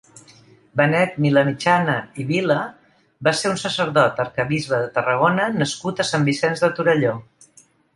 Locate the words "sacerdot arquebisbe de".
3.67-4.93